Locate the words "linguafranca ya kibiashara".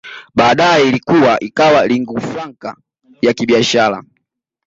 1.87-4.03